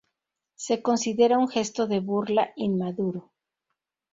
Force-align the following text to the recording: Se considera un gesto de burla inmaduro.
Se 0.55 0.81
considera 0.81 1.37
un 1.37 1.47
gesto 1.47 1.85
de 1.85 1.99
burla 1.99 2.53
inmaduro. 2.55 3.29